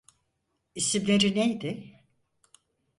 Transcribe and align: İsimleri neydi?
İsimleri 0.75 1.35
neydi? 1.35 1.99